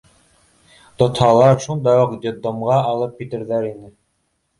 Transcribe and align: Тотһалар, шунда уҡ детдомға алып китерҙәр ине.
Тотһалар, 1.01 1.59
шунда 1.65 1.93
уҡ 2.05 2.15
детдомға 2.23 2.79
алып 2.93 3.13
китерҙәр 3.21 3.69
ине. 3.73 3.93